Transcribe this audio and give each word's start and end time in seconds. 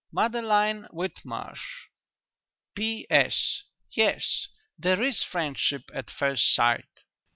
"MADELINE 0.11 0.87
WHITMARSH. 0.89 1.89
"P.S. 2.73 3.61
Yes, 3.91 4.47
there 4.75 4.99
is 5.03 5.21
friendship 5.21 5.91
at 5.93 6.09
first 6.09 6.55
sight." 6.55 7.03